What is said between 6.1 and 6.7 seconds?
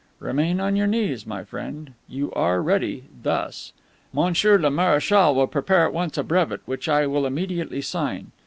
a brevet,